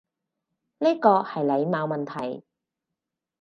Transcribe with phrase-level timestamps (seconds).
[0.79, 2.43] 呢個係禮貌問題